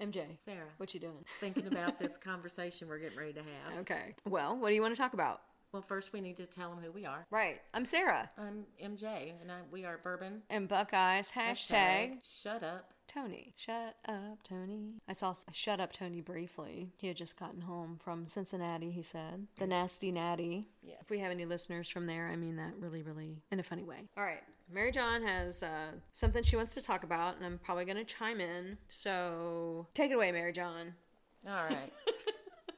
[0.00, 0.24] MJ.
[0.44, 0.66] Sarah.
[0.78, 1.24] What you doing?
[1.40, 3.80] Thinking about this conversation we're getting ready to have.
[3.80, 4.14] Okay.
[4.26, 5.42] Well, what do you want to talk about?
[5.72, 7.26] Well, first we need to tell them who we are.
[7.30, 7.60] Right.
[7.74, 8.30] I'm Sarah.
[8.38, 10.42] I'm MJ, and I, we are Bourbon.
[10.48, 12.90] And Buckeyes hashtag, Shut up.
[13.06, 13.52] Tony.
[13.56, 14.94] Shut up, Tony.
[15.08, 16.90] I saw Shut Up Tony briefly.
[16.98, 19.46] He had just gotten home from Cincinnati, he said.
[19.58, 20.68] The nasty natty.
[20.82, 20.94] Yeah.
[21.00, 23.82] If we have any listeners from there, I mean that really, really in a funny
[23.84, 24.08] way.
[24.16, 24.42] All right.
[24.70, 28.04] Mary John has uh, something she wants to talk about, and I'm probably going to
[28.04, 28.76] chime in.
[28.88, 30.94] So take it away, Mary John.
[31.46, 31.92] All right.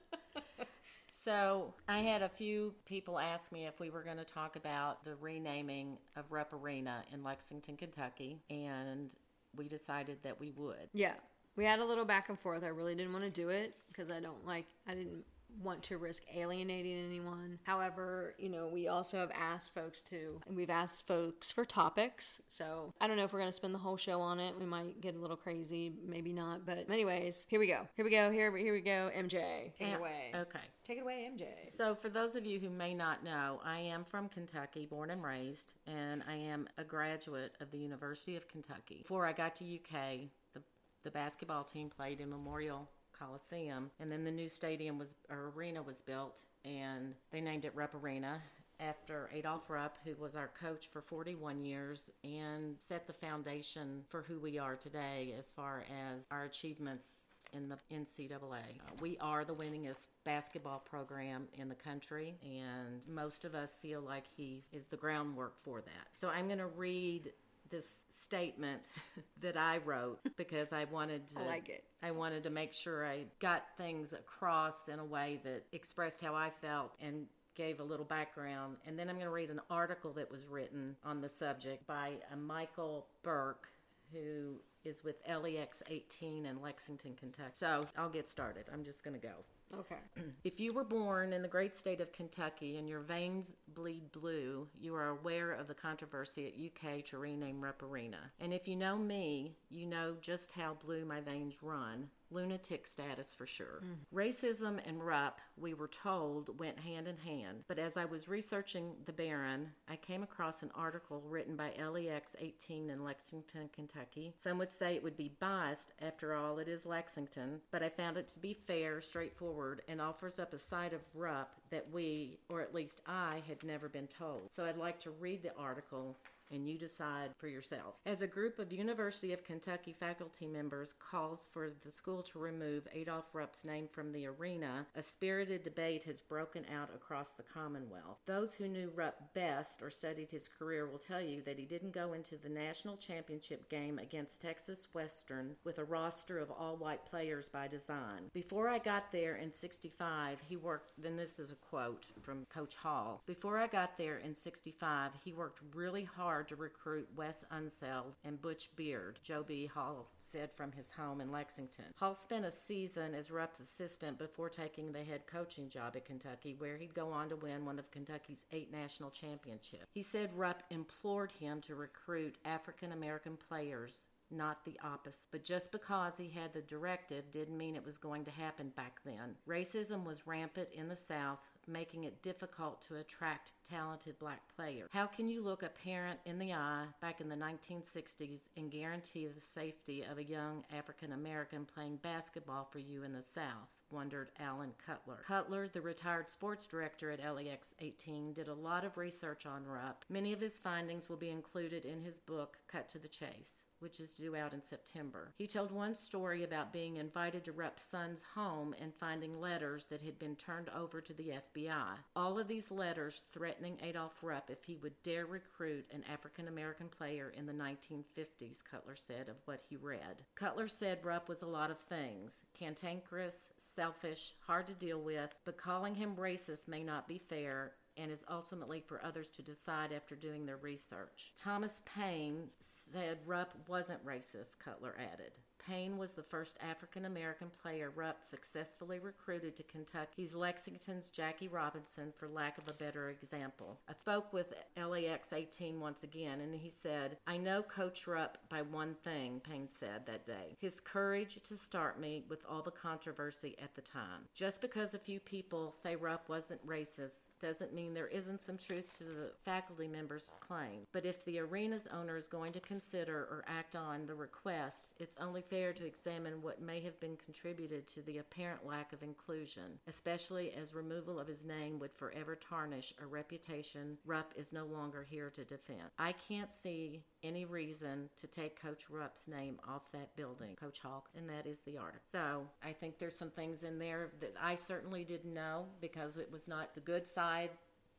[1.10, 5.04] so I had a few people ask me if we were going to talk about
[5.04, 9.12] the renaming of Rupp Arena in Lexington, Kentucky, and
[9.56, 10.88] we decided that we would.
[10.92, 11.14] Yeah.
[11.56, 12.62] We had a little back and forth.
[12.62, 15.24] I really didn't want to do it because I don't like, I didn't
[15.62, 17.58] want to risk alienating anyone.
[17.64, 22.40] However, you know, we also have asked folks to, and we've asked folks for topics.
[22.48, 24.54] So I don't know if we're going to spend the whole show on it.
[24.58, 26.64] We might get a little crazy, maybe not.
[26.64, 27.86] But, anyways, here we go.
[27.96, 28.30] Here we go.
[28.30, 29.10] Here, here we go.
[29.16, 30.32] MJ, take Yeah, it away.
[30.34, 30.60] Okay.
[30.84, 31.46] Take it away, MJ.
[31.70, 35.22] So, for those of you who may not know, I am from Kentucky, born and
[35.22, 39.02] raised, and I am a graduate of the University of Kentucky.
[39.02, 40.62] Before I got to UK, the,
[41.04, 42.88] the basketball team played in Memorial
[43.20, 47.72] Coliseum, and then the new stadium was or arena was built, and they named it
[47.74, 48.40] Rupp Arena
[48.80, 54.22] after Adolph Rupp, who was our coach for 41 years and set the foundation for
[54.22, 57.06] who we are today as far as our achievements
[57.52, 58.80] in the NCAA.
[59.00, 64.24] We are the winningest basketball program in the country, and most of us feel like
[64.36, 66.08] he is the groundwork for that.
[66.12, 67.32] So I'm going to read
[67.70, 68.88] this statement
[69.40, 71.84] that I wrote because I wanted to I like it.
[72.02, 76.34] I wanted to make sure I got things across in a way that expressed how
[76.34, 78.76] I felt and gave a little background.
[78.86, 82.12] And then I'm going to read an article that was written on the subject by
[82.32, 83.68] a Michael Burke,
[84.12, 87.50] who is with LEX 18 in Lexington, Kentucky.
[87.52, 88.64] So I'll get started.
[88.72, 89.34] I'm just going to go.
[89.78, 89.96] Okay.
[90.42, 94.66] If you were born in the great state of Kentucky and your veins bleed blue,
[94.78, 98.18] you are aware of the controversy at UK to rename Rupp Arena.
[98.40, 102.08] And if you know me, you know just how blue my veins run.
[102.30, 103.82] Lunatic status for sure.
[103.84, 103.96] Mm.
[104.14, 107.64] Racism and Rupp, we were told, went hand in hand.
[107.68, 112.36] But as I was researching the Baron, I came across an article written by LEX
[112.38, 114.34] 18 in Lexington, Kentucky.
[114.36, 118.16] Some would say it would be biased, after all, it is Lexington, but I found
[118.16, 122.60] it to be fair, straightforward, and offers up a side of Rupp that we, or
[122.60, 124.50] at least I, had never been told.
[124.54, 126.16] So I'd like to read the article
[126.50, 127.94] and you decide for yourself.
[128.06, 132.88] As a group of University of Kentucky faculty members calls for the school to remove
[132.92, 138.18] Adolph Rupp's name from the arena, a spirited debate has broken out across the Commonwealth.
[138.26, 141.92] Those who knew Rupp best or studied his career will tell you that he didn't
[141.92, 147.04] go into the national championship game against Texas Western with a roster of all white
[147.04, 148.30] players by design.
[148.32, 152.76] Before I got there in 65, he worked, then this is a quote from Coach
[152.76, 153.22] Hall.
[153.26, 158.40] Before I got there in 65, he worked really hard to recruit Wes Unseld and
[158.40, 159.66] Butch Beard, Joe B.
[159.66, 161.86] Hall said from his home in Lexington.
[161.96, 166.54] Hall spent a season as Rupp's assistant before taking the head coaching job at Kentucky,
[166.58, 169.86] where he'd go on to win one of Kentucky's eight national championships.
[169.92, 175.26] He said Rupp implored him to recruit African American players not the opposite.
[175.30, 179.00] But just because he had the directive didn't mean it was going to happen back
[179.04, 179.34] then.
[179.48, 184.90] Racism was rampant in the South, making it difficult to attract talented black players.
[184.92, 189.28] How can you look a parent in the eye back in the 1960s and guarantee
[189.28, 193.68] the safety of a young African American playing basketball for you in the South?
[193.90, 195.18] wondered Alan Cutler.
[195.26, 200.04] Cutler, the retired sports director at LEX 18, did a lot of research on Rupp.
[200.08, 204.00] Many of his findings will be included in his book, Cut to the Chase which
[204.00, 205.32] is due out in September.
[205.36, 210.02] He told one story about being invited to Rupp's son's home and finding letters that
[210.02, 211.96] had been turned over to the FBI.
[212.14, 216.88] All of these letters threatening Adolph Rupp if he would dare recruit an African American
[216.88, 220.22] player in the 1950s, Cutler said of what he read.
[220.34, 225.56] Cutler said Rupp was a lot of things cantankerous, selfish, hard to deal with, but
[225.56, 230.16] calling him racist may not be fair and is ultimately for others to decide after
[230.16, 231.32] doing their research.
[231.40, 235.32] Thomas Payne said Rupp wasn't racist, Cutler added.
[235.66, 242.12] Payne was the first African American player Rupp successfully recruited to Kentucky's Lexington's Jackie Robinson,
[242.16, 243.78] for lack of a better example.
[243.88, 248.62] I spoke with LEX 18 once again, and he said, I know Coach Rupp by
[248.62, 253.56] one thing, Payne said that day his courage to start me with all the controversy
[253.62, 254.22] at the time.
[254.34, 258.96] Just because a few people say Rupp wasn't racist, doesn't mean there isn't some truth
[258.98, 260.86] to the faculty member's claim.
[260.92, 265.16] But if the arena's owner is going to consider or act on the request, it's
[265.20, 269.78] only fair to examine what may have been contributed to the apparent lack of inclusion,
[269.88, 275.06] especially as removal of his name would forever tarnish a reputation Rupp is no longer
[275.08, 275.90] here to defend.
[275.98, 281.06] I can't see any reason to take Coach Rupp's name off that building, Coach Hall,
[281.16, 282.00] and that is the article.
[282.10, 286.30] So I think there's some things in there that I certainly didn't know because it
[286.30, 287.50] was not the good side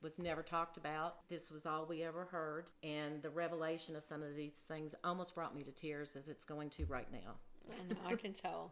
[0.02, 1.28] was never talked about.
[1.30, 2.66] This was all we ever heard.
[2.84, 6.44] And the revelation of some of these things almost brought me to tears as it's
[6.44, 7.36] going to right now.
[7.70, 8.72] I know, I can tell.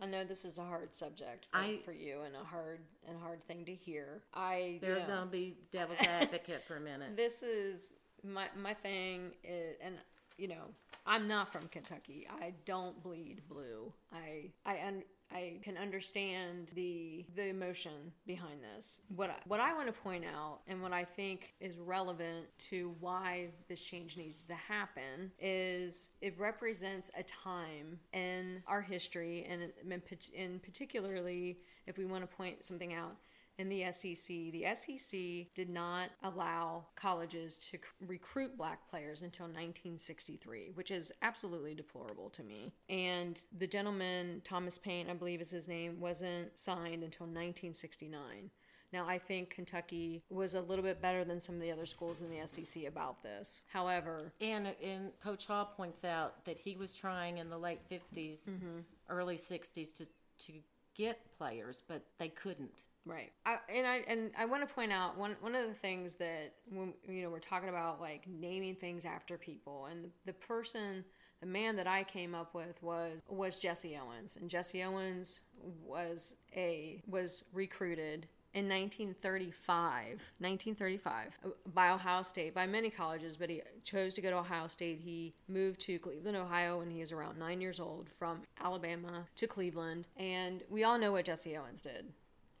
[0.00, 3.18] I know this is a hard subject for, I- for you and a hard and
[3.18, 4.22] hard thing to hear.
[4.32, 5.08] I There's yeah.
[5.08, 7.10] going to be devil's advocate for a minute.
[7.16, 7.92] this is
[8.24, 9.96] my my thing is and
[10.36, 10.64] you know
[11.06, 17.24] i'm not from kentucky i don't bleed blue i i un, I can understand the
[17.34, 19.00] the emotion behind this.
[19.16, 22.94] What I, what I want to point out and what I think is relevant to
[23.00, 29.62] why this change needs to happen is it represents a time in our history and
[29.62, 30.02] in,
[30.34, 33.16] in particularly if we want to point something out
[33.58, 34.26] in the SEC.
[34.26, 41.12] The SEC did not allow colleges to c- recruit black players until 1963, which is
[41.22, 42.72] absolutely deplorable to me.
[42.88, 48.50] And the gentleman, Thomas Payne, I believe is his name, wasn't signed until 1969.
[48.92, 52.22] Now, I think Kentucky was a little bit better than some of the other schools
[52.22, 53.64] in the SEC about this.
[53.72, 58.48] However, And, and Coach Hall points out that he was trying in the late 50s,
[58.48, 58.80] mm-hmm.
[59.08, 60.06] early 60s to,
[60.46, 60.52] to
[60.94, 62.84] get players, but they couldn't.
[63.06, 63.32] Right.
[63.44, 66.54] I, and I and I want to point out one one of the things that
[66.70, 71.04] when you know we're talking about like naming things after people and the person
[71.40, 75.42] the man that I came up with was was Jesse Owens and Jesse Owens
[75.84, 81.36] was a was recruited in 1935 1935
[81.74, 85.34] by ohio state by many colleges but he chose to go to ohio state he
[85.48, 90.06] moved to cleveland ohio when he was around nine years old from alabama to cleveland
[90.16, 92.06] and we all know what jesse owens did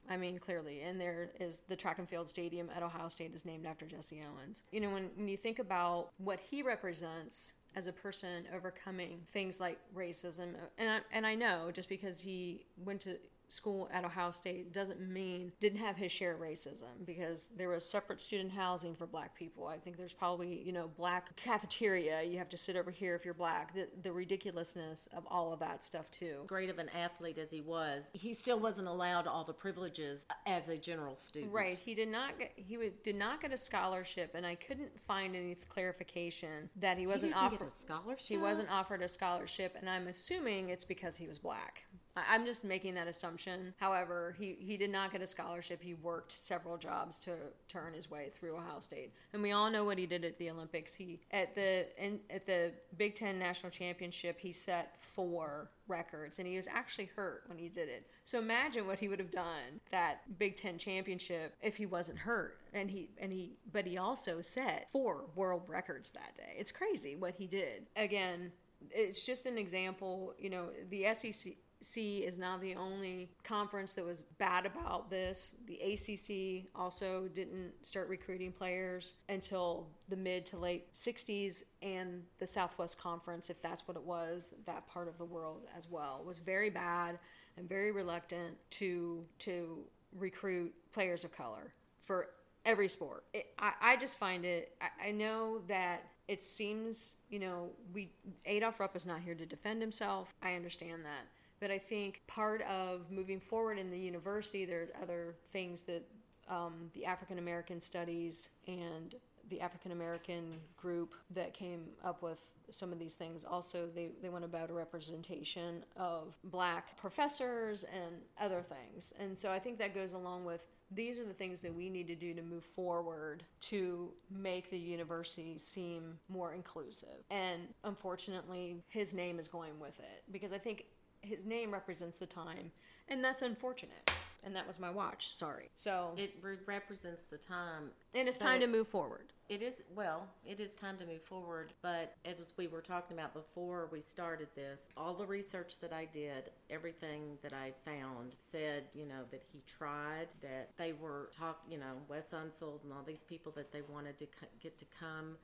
[0.08, 3.44] I mean, clearly, and there is the track and field stadium at Ohio State is
[3.44, 4.62] named after Jesse Owens.
[4.70, 9.60] You know, when, when you think about what he represents as a person overcoming things
[9.60, 13.16] like racism, and I, and I know just because he went to
[13.54, 17.84] school at Ohio State doesn't mean didn't have his share of racism because there was
[17.84, 19.66] separate student housing for black people.
[19.66, 22.22] I think there's probably, you know, black cafeteria.
[22.22, 23.74] You have to sit over here if you're black.
[23.74, 26.42] The, the ridiculousness of all of that stuff too.
[26.46, 30.68] Great of an athlete as he was, he still wasn't allowed all the privileges as
[30.68, 31.52] a general student.
[31.52, 31.78] Right.
[31.78, 35.54] He did not get he did not get a scholarship, and I couldn't find any
[35.68, 38.26] clarification that he wasn't offered a scholarship?
[38.26, 41.84] He wasn't offered a scholarship, and I'm assuming it's because he was black.
[42.16, 43.74] I'm just making that assumption.
[43.78, 45.82] However, he, he did not get a scholarship.
[45.82, 47.32] He worked several jobs to,
[47.76, 50.48] earn his way through Ohio State, and we all know what he did at the
[50.48, 50.94] Olympics.
[50.94, 56.46] He at the in, at the Big Ten national championship, he set four records, and
[56.46, 58.06] he was actually hurt when he did it.
[58.22, 62.58] So imagine what he would have done that Big Ten championship if he wasn't hurt.
[62.72, 66.54] And he and he, but he also set four world records that day.
[66.56, 67.86] It's crazy what he did.
[67.96, 68.52] Again,
[68.90, 70.34] it's just an example.
[70.38, 71.54] You know, the SEC.
[71.96, 75.56] Is now the only conference that was bad about this.
[75.66, 82.46] The ACC also didn't start recruiting players until the mid to late 60s, and the
[82.46, 86.38] Southwest Conference, if that's what it was, that part of the world as well, was
[86.38, 87.18] very bad
[87.56, 89.78] and very reluctant to to
[90.18, 92.28] recruit players of color for
[92.64, 93.24] every sport.
[93.32, 94.76] It, I, I just find it.
[94.80, 98.10] I, I know that it seems you know we
[98.46, 100.32] Adolph Rupp is not here to defend himself.
[100.42, 101.26] I understand that,
[101.64, 106.06] but I think part of moving forward in the university, there's other things that
[106.46, 109.14] um, the African American studies and
[109.48, 114.28] the African American group that came up with some of these things also they, they
[114.28, 119.14] want about a representation of black professors and other things.
[119.18, 122.06] And so i think that goes along with these are the things that we need
[122.08, 127.24] to do to move forward to make the university seem more inclusive.
[127.30, 130.24] And unfortunately his name is going with it.
[130.30, 130.84] Because i think
[131.24, 132.70] his name represents the time
[133.08, 134.10] and that's unfortunate.
[134.44, 135.30] And that was my watch.
[135.30, 135.70] Sorry.
[135.74, 137.90] So It re- represents the time.
[138.14, 139.32] and it's time to move forward.
[139.48, 140.26] It is well.
[140.46, 144.48] It is time to move forward, but as we were talking about before we started
[144.54, 149.42] this, all the research that I did, everything that I found said, you know, that
[149.52, 153.70] he tried, that they were talk, you know, Wes Unseld and all these people that
[153.72, 155.36] they wanted to co- get to come,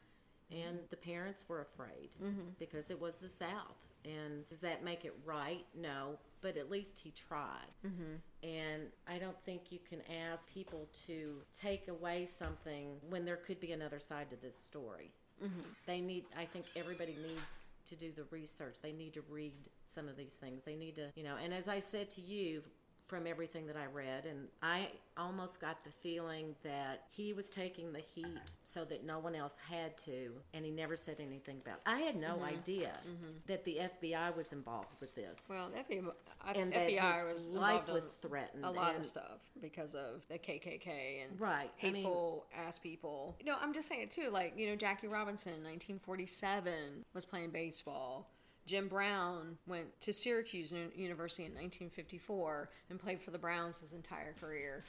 [0.51, 2.49] and the parents were afraid mm-hmm.
[2.59, 5.65] because it was the South, And does that make it right?
[5.75, 7.73] No, but at least he tried.
[7.87, 8.49] Mm-hmm.
[8.49, 10.01] And I don't think you can
[10.33, 15.11] ask people to take away something when there could be another side to this story.
[15.43, 15.61] Mm-hmm.
[15.87, 18.77] They need, I think everybody needs to do the research.
[18.83, 19.53] They need to read
[19.87, 20.63] some of these things.
[20.65, 22.63] They need to, you know, and as I said to you,
[23.11, 27.93] from everything that I read, and I almost got the feeling that he was taking
[27.93, 31.79] the heat so that no one else had to, and he never said anything about.
[31.79, 31.83] It.
[31.87, 32.45] I had no mm-hmm.
[32.45, 33.33] idea mm-hmm.
[33.49, 35.41] that the FBI was involved with this.
[35.51, 36.13] Well, the FBI,
[36.55, 38.65] and FBI was life was threatened.
[38.65, 43.35] A lot of stuff because of the KKK and right hateful I mean, ass people.
[43.41, 44.31] You know, I'm just saying it too.
[44.31, 48.29] Like you know, Jackie Robinson, 1947, was playing baseball
[48.67, 54.33] Jim Brown went to Syracuse University in 1954 and played for the Browns his entire
[54.41, 54.85] career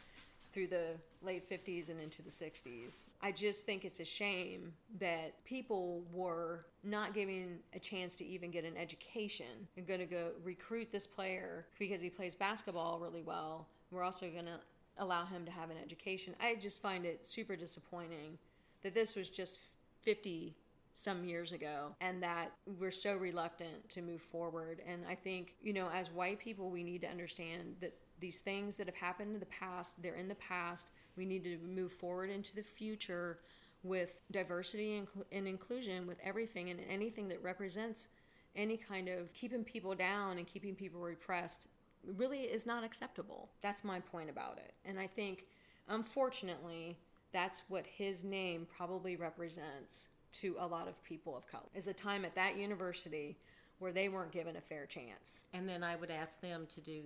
[0.54, 0.88] through the
[1.22, 3.06] late 50s and into the 60s.
[3.22, 8.52] I just think it's a shame that people were not giving a chance to even
[8.52, 9.68] get an education.
[9.76, 13.68] You're going to go recruit this player because he plays basketball really well.
[13.92, 14.60] We're also going to
[14.98, 16.36] allow him to have an education.
[16.42, 18.38] I just find it super disappointing
[18.84, 19.60] that this was just
[20.02, 20.54] 50
[20.94, 24.82] some years ago and that we're so reluctant to move forward.
[24.88, 28.78] And i think you know as white people we need to understand that these things
[28.78, 30.90] that have happened in the past they're in the past.
[31.18, 33.40] We need to move forward into the future
[33.84, 38.08] with diversity and, inclusion with everything and anything that represents
[38.56, 41.68] any kind of keeping people down and keeping people repressed
[42.16, 43.50] really is not acceptable.
[43.62, 44.74] That's my point about it.
[44.86, 45.46] And i think
[45.88, 46.98] unfortunately
[47.34, 51.64] that's what his name probably represents to a lot of people of color.
[51.76, 53.38] Is a time at that university
[53.80, 55.42] where they weren't given a fair chance.
[55.54, 57.02] And then I would ask them to do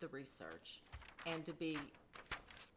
[0.00, 0.82] the research
[1.26, 1.78] and to be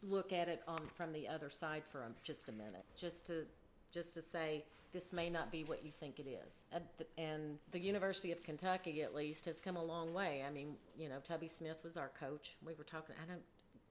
[0.03, 3.45] look at it on from the other side for just a minute, just to
[3.91, 6.63] just to say this may not be what you think it is.
[7.17, 10.43] And the University of Kentucky, at least, has come a long way.
[10.45, 12.57] I mean, you know, Tubby Smith was our coach.
[12.65, 13.41] We were talking, I don't,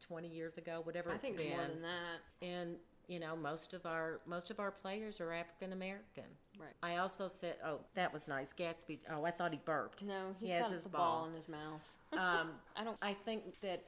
[0.01, 1.51] 20 years ago, whatever I it's think been.
[1.51, 2.47] more than that.
[2.47, 2.77] And
[3.11, 6.25] you know most of our most of our players are African American.
[6.59, 6.75] Right.
[6.83, 8.53] I also said, oh, that was nice.
[8.53, 8.99] Gatsby.
[9.11, 10.03] Oh, I thought he burped.
[10.03, 11.21] No, he's he has his ball.
[11.21, 11.81] ball in his mouth.
[12.13, 12.99] um, I don't.
[13.03, 13.83] I think that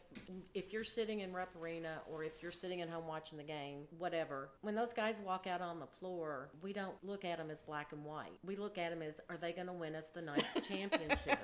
[0.55, 3.83] if you're sitting in Rupp Arena or if you're sitting at home watching the game,
[3.99, 7.61] whatever, when those guys walk out on the floor, we don't look at them as
[7.61, 8.39] black and white.
[8.45, 11.39] We look at them as, are they going to win us the ninth championship?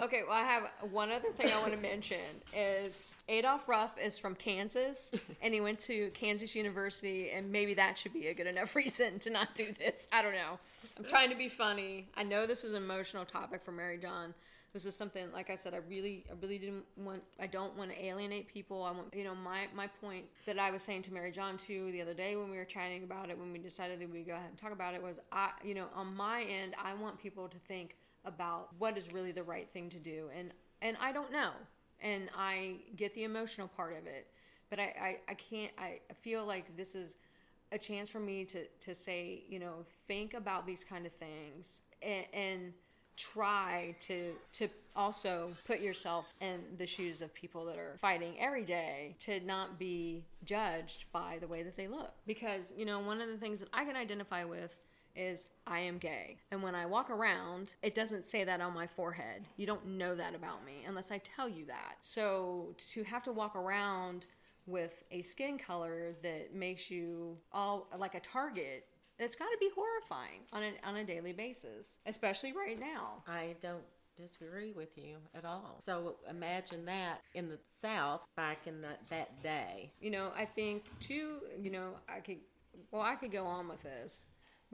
[0.00, 2.18] Okay, well, I have one other thing I want to mention
[2.54, 7.96] is Adolph Rupp is from Kansas, and he went to Kansas University, and maybe that
[7.96, 10.08] should be a good enough reason to not do this.
[10.12, 10.58] I don't know.
[10.98, 12.08] I'm trying to be funny.
[12.16, 14.34] I know this is an emotional topic for Mary John.
[14.72, 17.22] This is something, like I said, I really, I really didn't want.
[17.40, 18.82] I don't want to alienate people.
[18.82, 21.92] I want, you know, my my point that I was saying to Mary John too
[21.92, 24.32] the other day when we were chatting about it, when we decided that we go
[24.32, 27.46] ahead and talk about it, was I, you know, on my end, I want people
[27.48, 27.94] to think
[28.24, 30.30] about what is really the right thing to do.
[30.36, 30.52] And
[30.82, 31.50] and I don't know.
[32.00, 34.26] And I get the emotional part of it.
[34.68, 37.16] But I, I, I can't I feel like this is
[37.72, 41.80] a chance for me to, to say you know think about these kind of things
[42.02, 42.72] and, and
[43.16, 48.64] try to to also put yourself in the shoes of people that are fighting every
[48.64, 52.12] day to not be judged by the way that they look.
[52.26, 54.76] Because you know one of the things that I can identify with
[55.16, 56.38] is I am gay.
[56.50, 59.44] And when I walk around, it doesn't say that on my forehead.
[59.56, 61.96] You don't know that about me unless I tell you that.
[62.00, 64.26] So to have to walk around
[64.66, 68.86] with a skin color that makes you all like a target
[69.18, 73.22] it's got to be horrifying on a, on a daily basis, especially right now.
[73.28, 73.84] I don't
[74.16, 75.76] disagree with you at all.
[75.84, 79.92] So imagine that in the South back in that that day.
[80.00, 81.38] You know, I think too.
[81.60, 82.38] You know, I could.
[82.90, 84.24] Well, I could go on with this.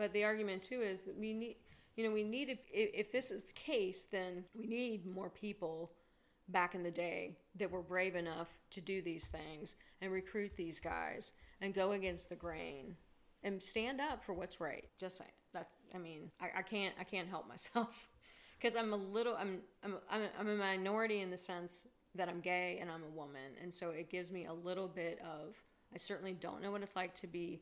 [0.01, 1.57] But the argument too is that we need,
[1.95, 5.93] you know, we need if, this is the case, then we need more people
[6.49, 10.81] back in the day that were brave enough to do these things and recruit these
[10.81, 12.97] guys and go against the grain
[13.43, 14.89] and stand up for what's right.
[14.99, 15.31] Just saying.
[15.53, 15.71] That's.
[15.95, 16.95] I mean, I, I can't.
[16.99, 18.09] I can't help myself
[18.59, 19.37] because I'm a little.
[19.39, 19.61] I'm.
[19.85, 19.97] I'm.
[20.39, 23.91] I'm a minority in the sense that I'm gay and I'm a woman, and so
[23.91, 25.63] it gives me a little bit of.
[25.93, 27.61] I certainly don't know what it's like to be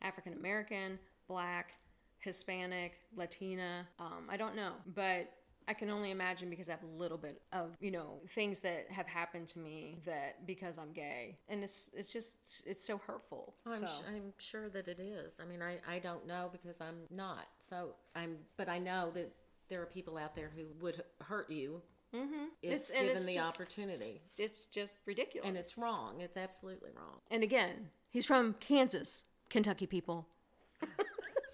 [0.00, 1.72] African American black,
[2.18, 3.86] Hispanic, Latina.
[3.98, 5.30] Um, I don't know, but
[5.68, 8.86] I can only imagine because I have a little bit of you know things that
[8.90, 13.54] have happened to me that because I'm gay, and it's it's just it's so hurtful.
[13.66, 13.86] Oh, I'm, so.
[13.86, 15.38] sh- I'm sure that it is.
[15.40, 17.46] I mean, I I don't know because I'm not.
[17.60, 19.32] So I'm, but I know that
[19.68, 21.82] there are people out there who would hurt you.
[22.14, 22.44] Mm-hmm.
[22.60, 24.20] If it's, given it's the just, opportunity.
[24.36, 26.20] It's just ridiculous, and it's wrong.
[26.20, 27.20] It's absolutely wrong.
[27.30, 30.28] And again, he's from Kansas, Kentucky people.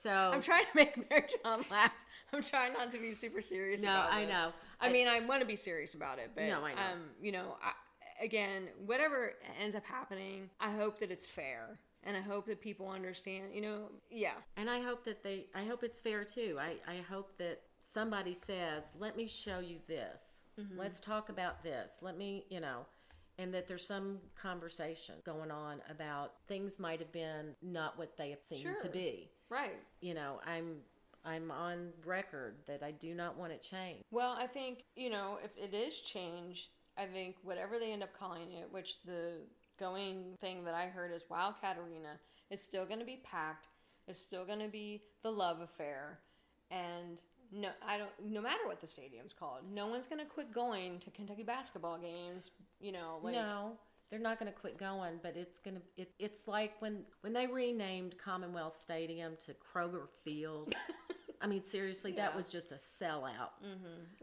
[0.02, 1.92] So I'm trying to make Mary John laugh.
[2.32, 3.82] I'm trying not to be super serious.
[3.82, 4.28] No, about I it.
[4.28, 4.52] know.
[4.80, 4.90] I, know.
[4.90, 6.80] I- mean, I want to be serious about it, but No, I know.
[6.80, 7.72] Um, you know, I,
[8.24, 12.88] again, whatever ends up happening, I hope that it's fair, and I hope that people
[12.88, 13.54] understand.
[13.54, 13.78] You know,
[14.10, 16.58] yeah, And I hope that they, I hope it's fair too.
[16.60, 20.22] I, I hope that somebody says, let me show you this.
[20.60, 20.78] Mm-hmm.
[20.78, 21.92] Let's talk about this.
[22.02, 22.86] Let me, you know,
[23.38, 28.30] and that there's some conversation going on about things might have been not what they
[28.30, 29.30] have seemed to be.
[29.50, 29.78] Right.
[30.00, 30.76] You know, I'm,
[31.24, 34.04] I'm on record that I do not want it changed.
[34.10, 38.16] Well, I think, you know, if it is change, I think whatever they end up
[38.18, 39.40] calling it, which the
[39.78, 42.18] going thing that I heard is Wildcat Katarina,
[42.50, 43.68] is still going to be packed.
[44.06, 46.18] It's still going to be the love affair.
[46.70, 47.20] And
[47.52, 50.98] no, I don't, no matter what the stadium's called, no one's going to quit going
[51.00, 52.50] to Kentucky basketball games,
[52.80, 53.34] you know, like.
[53.34, 53.72] no,
[54.10, 55.82] they're not going to quit going, but it's going to.
[55.96, 60.74] It, it's like when when they renamed Commonwealth Stadium to Kroger Field.
[61.40, 63.50] I mean, seriously, that was just a sellout.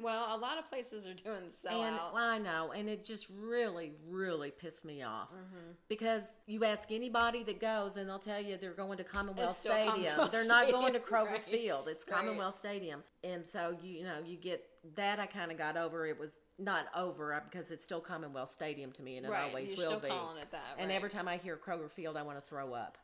[0.02, 1.88] Well, a lot of places are doing sellout.
[1.88, 5.72] And well, I know, and it just really, really pissed me off Mm-hmm.
[5.88, 9.94] because you ask anybody that goes, and they'll tell you they're going to Commonwealth Stadium.
[9.94, 11.50] Commonwealth they're not going to Kroger right.
[11.50, 11.88] Field.
[11.88, 12.18] It's Right.
[12.18, 14.66] Commonwealth Stadium, and so you, you know you get
[14.96, 15.20] that.
[15.20, 16.06] I kind of got over.
[16.06, 19.48] It was not over uh, because it's still Commonwealth Stadium to me, and it right,
[19.48, 20.08] always will still be.
[20.08, 20.78] calling it that.
[20.78, 22.98] And every time I hear Kroger Field, I want to throw up.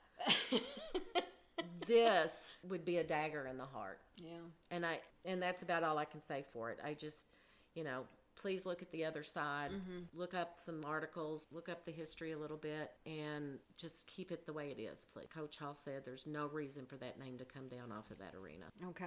[1.87, 2.31] this
[2.67, 4.37] would be a dagger in the heart yeah.
[4.69, 6.79] and I and that's about all I can say for it.
[6.83, 7.27] I just,
[7.75, 8.03] you know,
[8.35, 9.71] please look at the other side,
[10.15, 14.45] look up some articles, look up the history a little bit, and just keep it
[14.45, 14.99] the way it is.
[15.13, 18.17] Please, Coach Hall said there's no reason for that name to come down off of
[18.19, 18.65] that arena.
[18.89, 19.05] Okay.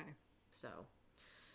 [0.53, 0.69] So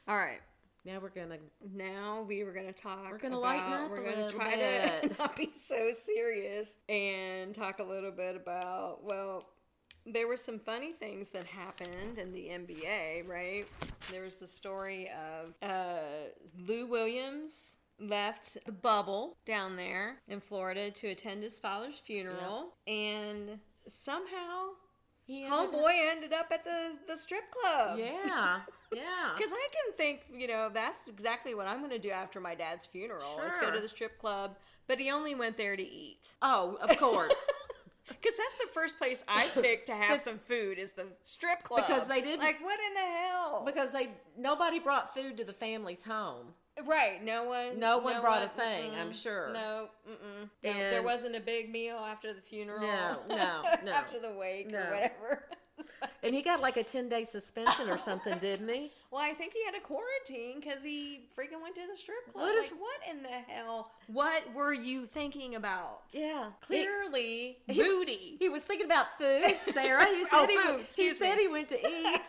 [0.08, 0.42] All right.
[0.86, 1.38] Now we're gonna
[1.76, 3.10] now we were gonna talk.
[3.12, 5.02] We're gonna about- lighten up We're gonna try bit.
[5.12, 9.00] to not be so serious and talk a little bit about.
[9.04, 9.50] Well,
[10.06, 13.66] there were some funny things that happened in the NBA, right?
[14.10, 16.00] There was the story of uh,
[16.68, 23.60] Lou Williams left the bubble down there in Florida to attend his father's funeral, and
[23.88, 24.70] somehow
[25.26, 28.00] he homeboy ended up at the the strip club.
[28.00, 28.62] yeah,
[28.94, 29.32] yeah.
[29.38, 32.56] Because I can think, you know, that's exactly what I'm going to do after my
[32.56, 34.56] dad's funeral is go to the strip club.
[34.88, 36.34] But he only went there to eat.
[36.42, 37.36] Oh, of course.
[38.08, 41.86] Because that's the first place I picked to have some food is the strip club.
[41.86, 43.62] Because they didn't- Like, what in the hell?
[43.64, 46.48] because they nobody brought food to the family's home.
[46.88, 47.24] right.
[47.24, 47.80] No one.
[47.80, 49.52] No one brought a thing, I'm sure.
[49.54, 49.90] No.
[50.10, 50.50] Mm-mm.
[50.64, 52.82] No, there wasn't a big meal after the funeral.
[52.82, 53.92] No, no, no.
[53.92, 54.80] after the wake No.
[54.80, 55.44] or whatever.
[56.24, 58.92] And he got like a 10 day suspension or something, didn't he?
[59.12, 62.44] Well, I think he had a quarantine because he freaking went to the strip club.
[62.46, 63.92] What is- like, what in the hell?
[64.08, 66.02] What were you thinking about?
[66.12, 66.50] Yeah.
[66.62, 68.36] Clearly, He- booty.
[68.40, 70.06] He was thinking about food, Sarah.
[70.10, 71.44] He said, Oh, he, food, he, said me.
[71.44, 72.22] he went to eat.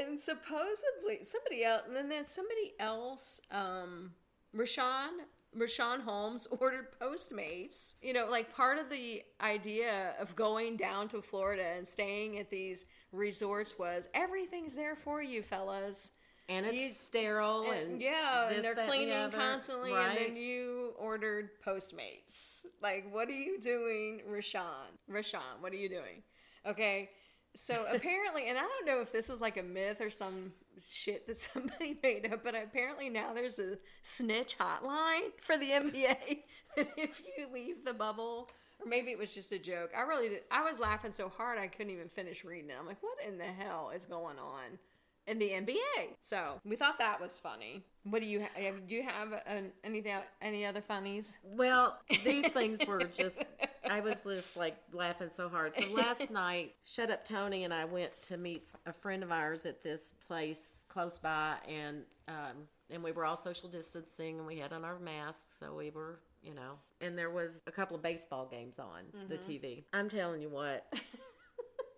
[0.00, 4.12] and supposedly somebody else, and then somebody else, um,
[4.56, 5.10] Richaun,
[5.58, 7.94] Richaun Holmes ordered Postmates.
[8.02, 12.50] You know, like part of the idea of going down to Florida and staying at
[12.50, 16.10] these resorts was everything's there for you, fellas.
[16.48, 17.70] And it's You- sterile.
[17.70, 19.36] And, And, yeah, this, and they're that, the cleaning other.
[19.36, 20.08] constantly, Right.
[20.08, 22.66] and then you ordered Postmates.
[22.82, 24.88] Like, what are you doing, Richaun?
[25.08, 26.22] Richaun, what are you doing?
[26.66, 27.10] Okay,
[27.54, 31.26] so apparently, and I don't know if this is like a myth or some shit
[31.26, 36.16] that somebody made up, but apparently now there's a snitch hotline for the NBA
[36.76, 38.48] that if you leave the bubble.
[38.80, 39.90] Or maybe it was just a joke.
[39.96, 40.40] I really did.
[40.50, 42.76] I was laughing so hard I couldn't even finish reading it.
[42.78, 44.78] I'm like, what in the hell is going on?
[45.26, 46.16] In the NBA.
[46.22, 47.82] So we thought that was funny.
[48.04, 48.96] What do you ha- do?
[48.96, 51.38] You have an, anything any other funnies?
[51.44, 53.44] Well, these things were just,
[53.88, 55.74] I was just like laughing so hard.
[55.78, 59.66] So last night, Shut Up Tony and I went to meet a friend of ours
[59.66, 64.58] at this place close by, and um, and we were all social distancing, and we
[64.58, 68.02] had on our masks, so we were, you know, and there was a couple of
[68.02, 69.84] baseball games on the TV.
[69.92, 70.92] I'm telling you what.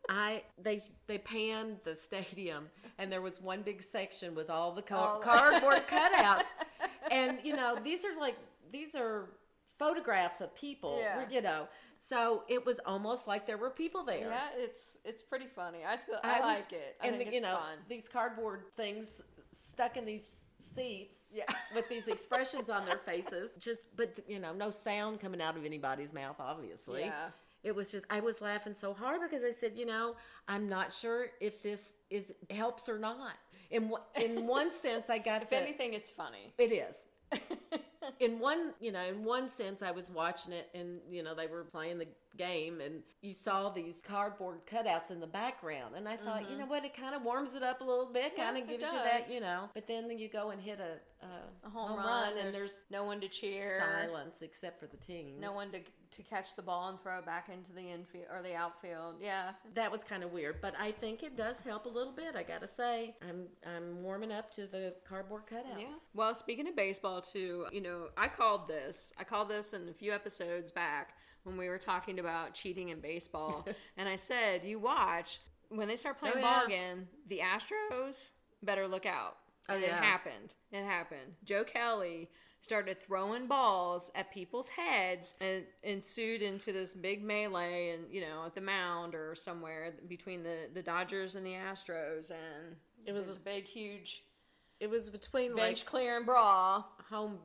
[0.08, 4.82] I they they panned the stadium and there was one big section with all the
[4.82, 6.48] ca- All- cardboard cutouts
[7.10, 8.36] and you know these are like
[8.72, 9.30] these are
[9.78, 11.24] photographs of people Yeah.
[11.30, 15.46] you know so it was almost like there were people there Yeah, it's it's pretty
[15.46, 15.78] funny.
[15.88, 16.96] I still I, was- like it.
[17.02, 17.78] I and the, it's you know fun.
[17.88, 21.44] these cardboard things stuck in these seats Yeah.
[21.74, 25.64] with these expressions on their faces just but you know no sound coming out of
[25.64, 27.28] anybody's mouth obviously Yeah.
[27.64, 30.14] It was just i was laughing so hard because i said you know
[30.48, 33.16] i'm not sure if this is helps or not
[33.70, 36.52] in one- in one sense i got If the, anything, it's funny.
[36.58, 36.96] it is
[38.20, 41.46] in one you know in one sense i was watching it and you know they
[41.46, 46.14] were playing the game and you saw these cardboard cutouts in the background and i
[46.16, 48.42] thought you know what it kind of warms it up a little bit Mm-hmm.
[48.42, 51.24] Kind of it gives you that you know but then you go and hit a,
[51.24, 53.82] a, A home, run, and there's no one to cheer.
[54.04, 55.78] silence except for the teams No one to
[56.16, 59.16] to catch the ball and throw it back into the infield or the outfield.
[59.20, 59.50] Yeah.
[59.74, 62.42] that was kind of weird but i think it does help a little bit i
[62.42, 65.86] gotta say i'm i'm warming up to the cardboard cutouts Yeah.
[66.14, 69.12] Well, speaking of baseball too, you know, I called this.
[69.18, 73.00] I called this in a few episodes back when we were talking about cheating in
[73.00, 76.66] baseball, and I said, "You watch when they start playing Oh, ball yeah.
[76.66, 77.08] again.
[77.28, 79.36] The Astros better look out."
[79.68, 79.88] And yeah.
[79.88, 80.54] it happened.
[80.72, 81.34] It happened.
[81.44, 82.28] Joe Kelly
[82.60, 88.42] started throwing balls at people's heads and ensued into this big melee and you know
[88.46, 93.36] at the mound or somewhere between the the Dodgers and the Astros and it was,
[93.36, 94.22] a big huge
[94.80, 97.38] it was between bench like clearing brawl home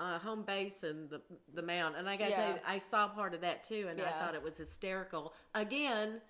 [0.00, 1.20] uh, home base and the
[1.54, 1.94] the mound.
[1.96, 4.34] And I got to tell you, I saw part of that too, and I thought
[4.34, 5.34] it was hysterical.
[5.54, 6.22] Again,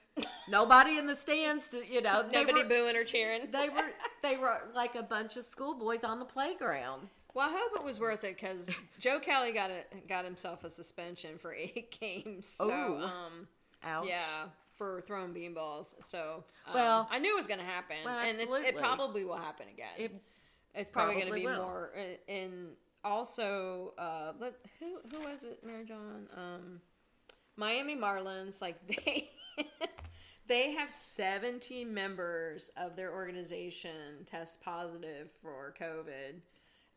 [0.49, 3.49] nobody in the stands, to, you know, Nobody were, booing or cheering.
[3.51, 3.91] they were
[4.23, 7.09] they were like a bunch of schoolboys on the playground.
[7.33, 8.69] Well, I hope it was worth it because
[8.99, 12.47] Joe Kelly got a, got himself a suspension for eight games.
[12.47, 13.05] So, Ooh.
[13.05, 13.47] um,
[13.85, 14.07] Ouch.
[14.09, 14.47] yeah,
[14.77, 15.95] for throwing beanballs.
[16.05, 19.25] So, um, Well- I knew it was going to happen, Well, and it's, it probably
[19.25, 19.91] will happen again.
[19.97, 20.13] It
[20.75, 21.57] it's probably going to be will.
[21.63, 21.91] more.
[21.97, 22.53] uh, And
[23.05, 26.27] also, uh, let, who who was it, Mary John?
[26.37, 26.81] Um,
[27.57, 28.61] Miami Marlins.
[28.61, 29.31] Like they.
[30.51, 36.41] They have 17 members of their organization test positive for COVID.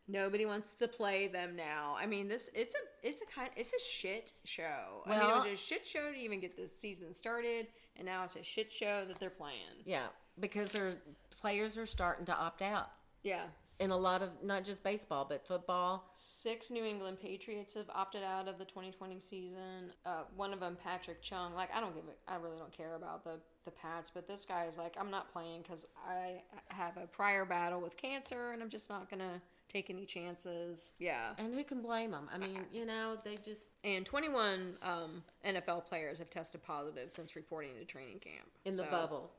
[0.07, 1.95] Nobody wants to play them now.
[1.95, 5.03] I mean, this it's a it's a kind it's a shit show.
[5.05, 8.23] I mean, it was a shit show to even get this season started, and now
[8.23, 9.83] it's a shit show that they're playing.
[9.85, 10.07] yeah,
[10.39, 10.95] because their
[11.39, 12.89] players are starting to opt out
[13.21, 13.43] Yeah,
[13.83, 16.09] in a lot of not just baseball but football.
[16.15, 19.91] six New England Patriots have opted out of the 2020 season.
[20.05, 21.53] Uh, one of them, Patrick Chung.
[21.53, 24.45] Like, I don't give a, I really don't care about the the Pats, but this
[24.45, 28.61] guy is like, I'm not playing because I have a prior battle with cancer, and
[28.61, 30.93] I'm just not gonna take any chances.
[30.99, 31.31] Yeah.
[31.37, 32.29] And who can blame them?
[32.33, 37.35] I mean, you know, they just And 21 um, NFL players have tested positive since
[37.35, 39.31] reporting to training camp in the bubble.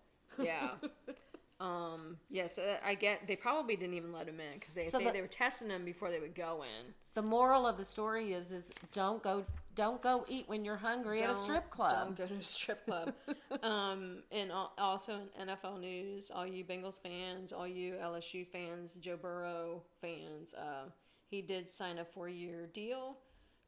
[0.43, 0.71] Yeah.
[1.61, 2.17] um.
[2.31, 2.47] Yeah.
[2.47, 5.13] So I get they probably didn't even let him in because they So they, the-
[5.13, 6.93] they were testing him before they would go in.
[7.15, 11.23] The moral of the story is is don't go don't go eat when you're hungry
[11.23, 12.17] at a strip club.
[12.17, 13.13] Don't go to a strip club.
[13.63, 19.17] um, and also in NFL news, all you Bengals fans, all you LSU fans, Joe
[19.17, 20.91] Burrow fans, uh,
[21.29, 23.17] he did sign a four-year deal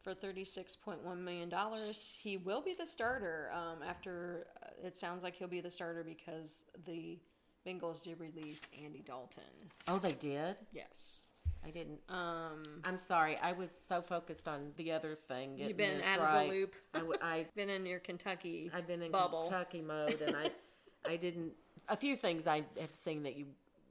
[0.02, 2.16] for thirty-six point one million dollars.
[2.20, 3.50] He will be the starter.
[3.52, 7.18] Um, after uh, it sounds like he'll be the starter because the
[7.66, 9.42] Bengals did release Andy Dalton.
[9.88, 10.56] Oh, they did.
[10.72, 11.24] Yes.
[11.64, 11.98] I didn't.
[12.08, 13.36] Um, I'm sorry.
[13.38, 15.58] I was so focused on the other thing.
[15.58, 16.42] you've been out right.
[16.42, 16.74] of the loop.
[16.94, 19.42] I, I been in your Kentucky I've been in bubble.
[19.42, 20.50] Kentucky mode, and I
[21.08, 21.52] I didn't.
[21.88, 23.46] A few things I have seen that you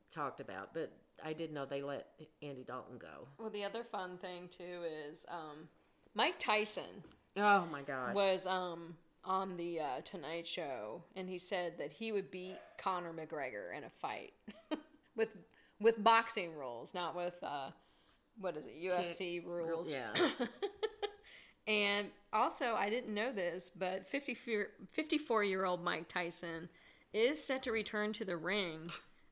[0.10, 0.92] talked about, but
[1.24, 2.08] I didn't know they let
[2.42, 3.28] Andy Dalton go.
[3.38, 5.68] Well, the other fun thing too is um,
[6.14, 7.04] Mike Tyson
[7.38, 8.16] Oh my gosh!
[8.16, 13.14] was um, on the uh, Tonight Show, and he said that he would beat Conor
[13.14, 14.34] McGregor in a fight
[15.16, 15.30] with
[15.80, 17.70] with boxing rules, not with uh,
[18.40, 19.92] what is it UFC rules.
[19.92, 20.14] Yeah.
[21.68, 26.70] And also, I didn't know this, but 54 year old Mike Tyson
[27.14, 28.90] is set to return to the ring.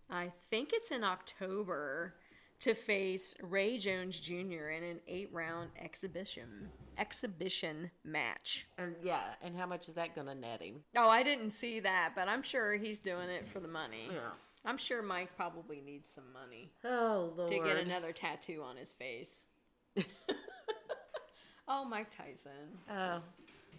[0.10, 2.16] I think it's in October
[2.62, 4.70] to face Roy Jones Jr.
[4.70, 8.66] in an eight round exhibition exhibition match.
[8.78, 10.82] and yeah, and how much is that going to net him?
[10.96, 14.10] Oh, I didn't see that, but I'm sure he's doing it for the money.
[14.12, 14.20] Yeah.
[14.66, 17.50] I'm sure Mike probably needs some money Oh lord!
[17.50, 19.44] to get another tattoo on his face.
[21.68, 22.52] oh, Mike Tyson.
[22.90, 23.20] Oh,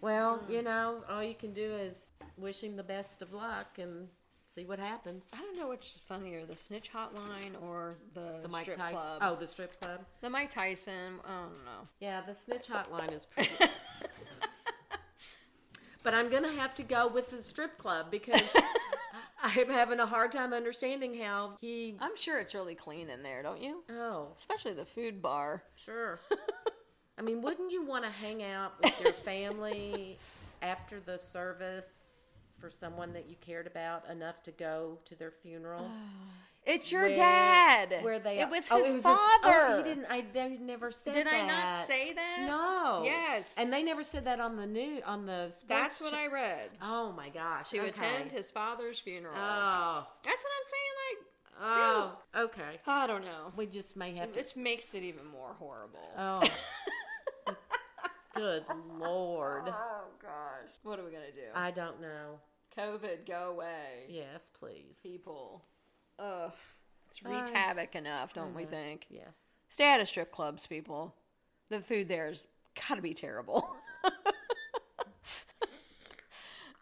[0.01, 1.95] well, you know, all you can do is
[2.37, 4.07] wish him the best of luck and
[4.55, 5.25] see what happens.
[5.33, 8.95] I don't know which is funnier, the snitch hotline or the, The Mike strip Tyson.
[8.95, 9.19] club.
[9.21, 9.99] Oh, the strip club.
[10.21, 11.19] The Mike Tyson.
[11.25, 11.87] I don't know.
[11.99, 13.51] Yeah, the snitch hotline is pretty.
[16.03, 18.41] but I'm gonna have to go with the strip club because
[19.43, 21.95] I'm having a hard time understanding how he.
[21.99, 23.83] I'm sure it's really clean in there, don't you?
[23.89, 25.63] Oh, Especially the food bar.
[25.75, 26.19] sure.
[27.17, 30.17] I mean, wouldn't you want to hang out with your family
[30.61, 32.14] after the service
[32.59, 35.89] for someone that you cared about enough to go to their funeral?
[36.65, 37.97] It's your Where- dad.
[38.01, 38.39] Where they?
[38.39, 39.19] It was oh, his it was father.
[39.45, 40.05] oh, he didn't.
[40.09, 41.25] I they never said that.
[41.25, 41.43] Did that.
[41.43, 42.45] I not say that?
[42.47, 43.03] No.
[43.05, 43.53] Yes.
[43.55, 45.53] And they never said that on the new on the.
[45.67, 46.71] That's what cha- I read.
[46.81, 47.69] Oh my gosh.
[47.69, 47.89] To okay.
[47.89, 49.35] attend his father's funeral.
[49.37, 50.07] Oh.
[50.23, 50.95] That's what I'm saying.
[51.11, 51.35] Like.
[51.61, 52.17] Oh.
[52.35, 52.79] Okay.
[52.87, 53.53] I don't know.
[53.55, 54.39] We just may have to.
[54.39, 55.99] It makes it even more horrible.
[56.17, 56.41] Oh.
[58.35, 58.65] Good
[58.99, 59.63] lord.
[59.67, 60.71] Oh gosh.
[60.83, 61.47] What are we gonna do?
[61.53, 62.39] I don't know.
[62.77, 64.05] COVID, go away.
[64.09, 64.99] Yes, please.
[65.01, 65.63] People.
[66.19, 66.51] Ugh.
[67.07, 69.05] It's I- wreaked havoc enough, don't we think?
[69.09, 69.35] Yes.
[69.69, 71.15] Stay out of strip clubs, people.
[71.69, 72.47] The food there's
[72.87, 73.67] gotta be terrible.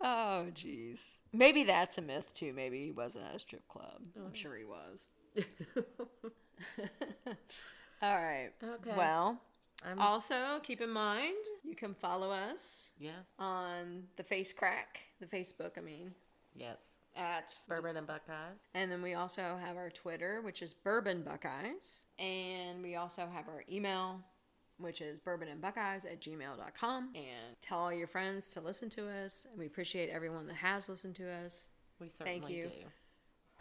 [0.02, 1.18] oh, jeez.
[1.32, 2.54] Maybe that's a myth too.
[2.54, 4.02] Maybe he wasn't at a strip club.
[4.16, 4.36] I'm mm.
[4.36, 5.08] sure he was.
[8.02, 8.52] All right.
[8.62, 8.94] Okay.
[8.98, 9.40] Well,
[9.84, 13.26] I'm- also keep in mind you can follow us Yes.
[13.40, 16.16] on the Face Crack, the Facebook, I mean,
[16.56, 16.80] Yes.
[17.16, 18.68] at Bourbon and Buckeyes.
[18.74, 22.06] and then we also have our Twitter, which is Bourbon Buckeyes.
[22.18, 24.24] And we also have our email,
[24.78, 27.16] which is bourbonandbuckeyes at gmail.com.
[27.16, 29.46] And tell all your friends to listen to us.
[29.46, 31.70] And we appreciate everyone that has listened to us.
[32.00, 32.62] We certainly you.
[32.64, 32.92] do.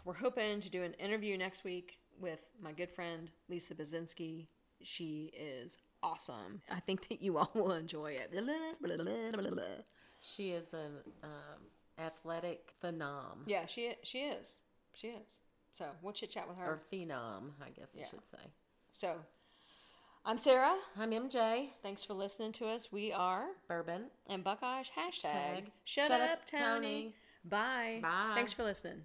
[0.05, 4.47] We're hoping to do an interview next week with my good friend, Lisa Bazinski.
[4.81, 6.61] She is awesome.
[6.69, 8.31] I think that you all will enjoy it.
[10.19, 10.91] She is an
[11.23, 11.61] um,
[11.97, 13.39] athletic phenom.
[13.45, 14.59] Yeah, she she is.
[14.93, 15.41] She is.
[15.73, 16.65] So we'll chit chat with her.
[16.65, 18.05] Or phenom, I guess I Yeah.
[18.09, 18.37] should say.
[18.91, 19.15] So
[20.25, 20.75] I'm Sarah.
[20.97, 21.69] I'm MJ.
[21.81, 22.91] Thanks for listening to us.
[22.91, 24.03] We are Bourbon.
[24.27, 26.61] and Buckeyes hashtag Hashtag shut, shut up, up, Tony.
[26.61, 27.15] Tony.
[27.45, 27.99] Bye.
[28.01, 28.31] Bye.
[28.35, 29.01] Thanks for listening.